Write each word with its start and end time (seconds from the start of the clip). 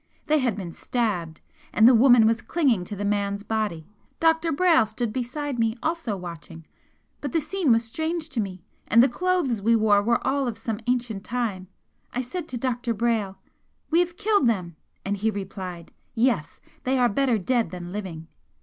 They 0.25 0.39
had 0.39 0.55
been 0.55 0.71
stabbed, 0.73 1.41
and 1.71 1.87
the 1.87 1.93
woman 1.93 2.25
was 2.25 2.41
clinging 2.41 2.83
to 2.85 2.95
the 2.95 3.05
man's 3.05 3.43
body. 3.43 3.85
Dr. 4.19 4.51
Brayle 4.51 4.87
stood 4.87 5.13
beside 5.13 5.59
me 5.59 5.77
also 5.83 6.17
watching 6.17 6.65
but 7.21 7.33
the 7.33 7.39
scene 7.39 7.71
was 7.71 7.85
strange 7.85 8.27
to 8.29 8.39
me, 8.39 8.63
and 8.87 9.03
the 9.03 9.07
clothes 9.07 9.61
we 9.61 9.75
wore 9.75 10.01
were 10.01 10.25
all 10.25 10.47
of 10.47 10.57
some 10.57 10.79
ancient 10.87 11.23
time. 11.23 11.67
I 12.15 12.21
said 12.23 12.47
to 12.47 12.57
Dr. 12.57 12.95
Brayle: 12.95 13.37
'We 13.91 13.99
have 13.99 14.17
killed 14.17 14.47
them!' 14.49 14.75
and 15.05 15.17
he 15.17 15.29
replied: 15.29 15.91
'Yes! 16.15 16.59
They 16.83 16.97
are 16.97 17.07
better 17.07 17.37
dead 17.37 17.69
than 17.69 17.91
living!' 17.91 18.25